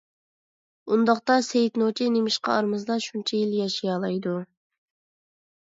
[0.95, 4.35] ئۇنداقتا سېيىت نوچى نېمىشقا ئارىمىزدا شۇنچە يىل ياشىيالايدۇ؟